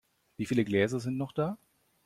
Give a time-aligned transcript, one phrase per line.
[0.37, 1.59] Wieviele Gläser sind noch da?